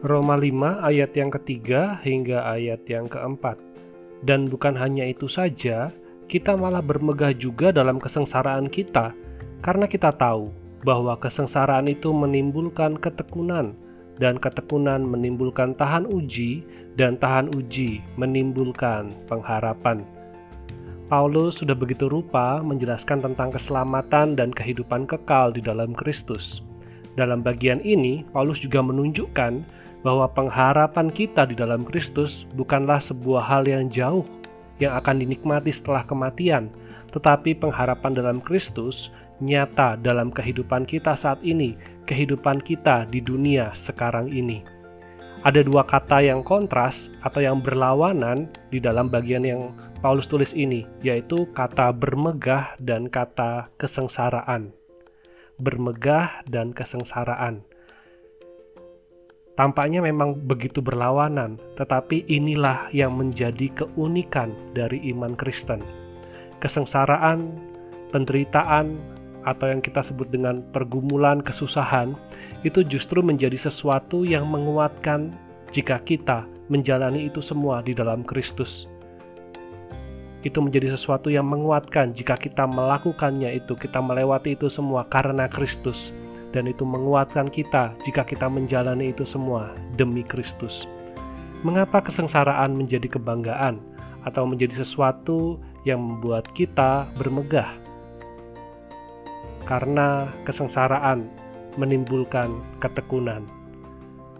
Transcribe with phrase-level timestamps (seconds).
[0.00, 3.60] Roma 5 ayat yang ketiga hingga ayat yang keempat.
[4.24, 5.92] Dan bukan hanya itu saja,
[6.24, 9.12] kita malah bermegah juga dalam kesengsaraan kita,
[9.60, 10.48] karena kita tahu
[10.88, 13.76] bahwa kesengsaraan itu menimbulkan ketekunan,
[14.16, 16.64] dan ketekunan menimbulkan tahan uji,
[16.96, 20.00] dan tahan uji menimbulkan pengharapan.
[21.12, 26.64] Paulus sudah begitu rupa menjelaskan tentang keselamatan dan kehidupan kekal di dalam Kristus.
[27.20, 33.68] Dalam bagian ini, Paulus juga menunjukkan bahwa pengharapan kita di dalam Kristus bukanlah sebuah hal
[33.68, 34.24] yang jauh
[34.80, 36.72] yang akan dinikmati setelah kematian,
[37.12, 39.12] tetapi pengharapan dalam Kristus
[39.44, 41.76] nyata dalam kehidupan kita saat ini,
[42.08, 44.64] kehidupan kita di dunia sekarang ini.
[45.40, 49.72] Ada dua kata yang kontras atau yang berlawanan di dalam bagian yang
[50.04, 54.72] Paulus tulis ini, yaitu kata bermegah dan kata kesengsaraan.
[55.56, 57.64] Bermegah dan kesengsaraan.
[59.60, 65.84] Tampaknya memang begitu berlawanan, tetapi inilah yang menjadi keunikan dari iman Kristen.
[66.64, 67.60] Kesengsaraan,
[68.08, 68.96] penderitaan,
[69.44, 72.16] atau yang kita sebut dengan pergumulan, kesusahan,
[72.64, 75.28] itu justru menjadi sesuatu yang menguatkan
[75.76, 78.88] jika kita menjalani itu semua di dalam Kristus.
[80.40, 86.16] Itu menjadi sesuatu yang menguatkan jika kita melakukannya itu, kita melewati itu semua karena Kristus
[86.50, 90.86] dan itu menguatkan kita jika kita menjalani itu semua demi Kristus.
[91.60, 93.78] Mengapa kesengsaraan menjadi kebanggaan
[94.24, 97.76] atau menjadi sesuatu yang membuat kita bermegah?
[99.68, 101.28] Karena kesengsaraan
[101.78, 102.50] menimbulkan
[102.82, 103.46] ketekunan.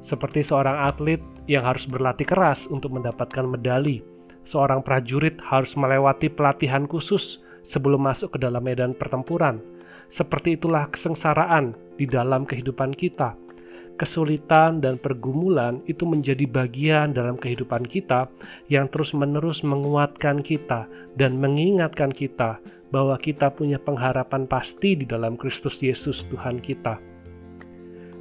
[0.01, 4.01] Seperti seorang atlet yang harus berlatih keras untuk mendapatkan medali,
[4.49, 9.61] seorang prajurit harus melewati pelatihan khusus sebelum masuk ke dalam medan pertempuran.
[10.11, 13.39] Seperti itulah kesengsaraan di dalam kehidupan kita.
[13.95, 18.27] Kesulitan dan pergumulan itu menjadi bagian dalam kehidupan kita
[18.67, 22.59] yang terus-menerus menguatkan kita dan mengingatkan kita
[22.91, 26.99] bahwa kita punya pengharapan pasti di dalam Kristus Yesus Tuhan kita.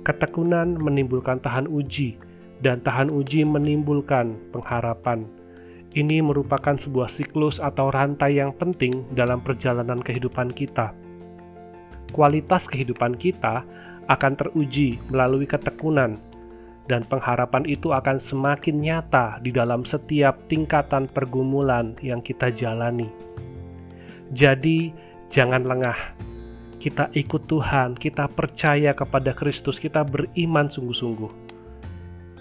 [0.06, 2.20] Ketekunan menimbulkan tahan uji,
[2.60, 5.26] dan tahan uji menimbulkan pengharapan.
[5.96, 10.94] Ini merupakan sebuah siklus atau rantai yang penting dalam perjalanan kehidupan kita
[12.12, 13.64] kualitas kehidupan kita
[14.10, 16.18] akan teruji melalui ketekunan,
[16.90, 23.06] dan pengharapan itu akan semakin nyata di dalam setiap tingkatan pergumulan yang kita jalani.
[24.34, 24.90] Jadi,
[25.30, 26.18] jangan lengah.
[26.82, 31.52] Kita ikut Tuhan, kita percaya kepada Kristus, kita beriman sungguh-sungguh.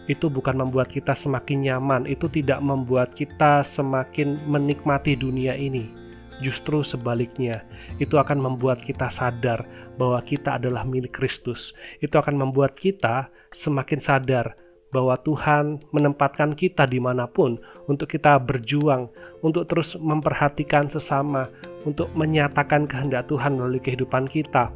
[0.08, 6.07] Itu bukan membuat kita semakin nyaman, itu tidak membuat kita semakin menikmati dunia ini
[6.38, 7.66] Justru sebaliknya,
[7.98, 9.66] itu akan membuat kita sadar
[9.98, 11.74] bahwa kita adalah milik Kristus.
[11.98, 14.54] Itu akan membuat kita semakin sadar
[14.88, 17.60] bahwa Tuhan menempatkan kita di mana pun
[17.90, 19.10] untuk kita berjuang,
[19.44, 21.50] untuk terus memperhatikan sesama,
[21.84, 24.70] untuk menyatakan kehendak Tuhan melalui kehidupan kita.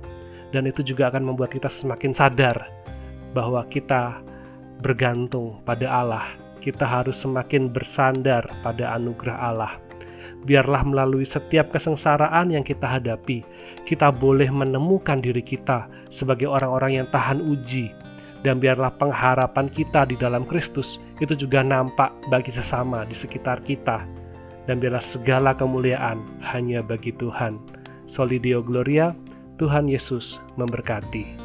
[0.53, 2.69] Dan itu juga akan membuat kita semakin sadar
[3.33, 4.21] bahwa kita
[4.85, 6.27] bergantung pada Allah.
[6.63, 9.82] Kita harus semakin bersandar pada anugerah Allah
[10.43, 13.43] biarlah melalui setiap kesengsaraan yang kita hadapi,
[13.87, 17.91] kita boleh menemukan diri kita sebagai orang-orang yang tahan uji,
[18.43, 24.03] dan biarlah pengharapan kita di dalam Kristus itu juga nampak bagi sesama di sekitar kita,
[24.67, 27.59] dan biarlah segala kemuliaan hanya bagi Tuhan.
[28.11, 29.17] Solidio Gloria,
[29.57, 31.42] Tuhan Yesus memberkati.